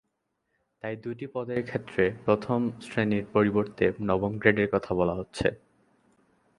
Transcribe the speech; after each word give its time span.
তাই 0.83 0.95
দুটি 0.95 1.25
পদের 1.27 1.63
ক্ষেত্রে 1.63 2.03
প্রথম 2.25 2.59
শ্রেণির 2.81 3.25
পরিবর্তে 3.33 3.85
নবম 4.01 4.33
গ্রেডের 4.37 4.69
কথা 4.71 4.91
বলা 4.93 5.13
হচ্ছে। 5.13 5.47